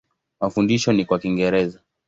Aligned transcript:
Mafundisho 0.41 0.93
ni 0.93 1.05
kwa 1.05 1.19
Kiingereza. 1.19 1.79